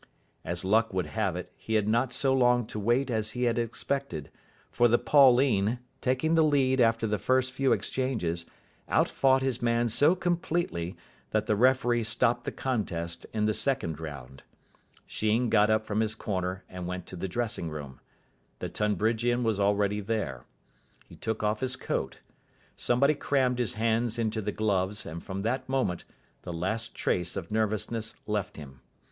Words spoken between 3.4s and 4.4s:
had expected,